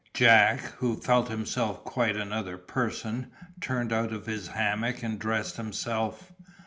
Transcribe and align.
Jack, 0.15 0.61
who 0.79 0.97
felt 0.99 1.29
himself 1.29 1.83
quite 1.83 2.15
another 2.15 2.57
person, 2.57 3.31
turned 3.59 3.93
out 3.93 4.11
of 4.11 4.25
his 4.25 4.47
hammock 4.47 5.03
and 5.03 5.19
dressed 5.19 5.57
himself. 5.57 6.31